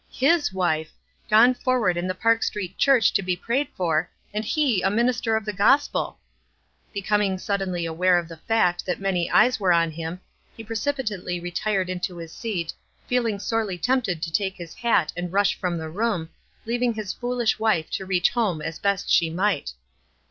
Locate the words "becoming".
6.91-7.37